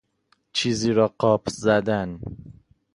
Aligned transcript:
چیزی 0.53 0.91
را 0.91 1.13
قاپ 1.19 1.49
زدن 1.49 2.19